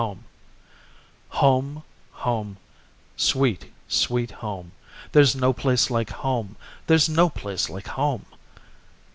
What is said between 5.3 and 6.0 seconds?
no place